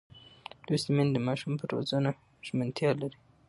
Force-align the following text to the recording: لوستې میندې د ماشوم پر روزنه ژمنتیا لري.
لوستې 0.67 0.91
میندې 0.95 1.13
د 1.13 1.19
ماشوم 1.27 1.53
پر 1.59 1.67
روزنه 1.75 2.09
ژمنتیا 2.47 2.89
لري. 3.01 3.19